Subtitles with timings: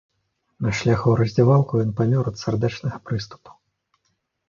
[0.63, 3.51] Па шляху ў раздзявалку ён памёр ад сардэчнага прыступу.